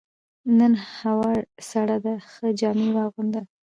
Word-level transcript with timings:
نن 0.57 0.73
هوا 0.97 1.31
سړه 1.69 1.97
ده، 2.05 2.13
ښه 2.31 2.47
جامې 2.59 2.89
واغونده. 2.95 3.41